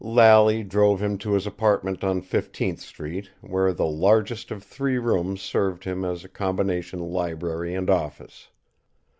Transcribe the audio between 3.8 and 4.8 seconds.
largest of